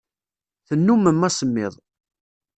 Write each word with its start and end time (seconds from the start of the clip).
Tennummem 0.67 1.21
asemmiḍ. 1.27 1.73